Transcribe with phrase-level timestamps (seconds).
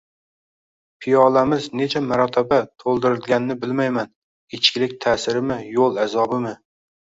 [1.05, 4.11] Piyolamiz necha marotoba to’ldirilganini bilmayman,
[4.61, 6.61] ichkilik ta’sirimi, yo’l azobimi